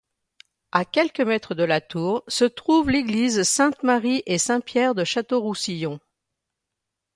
[0.71, 5.99] À quelques mètres de la tour se trouve l'église Sainte-Marie-et-Saint-Pierre de Château-Roussillon.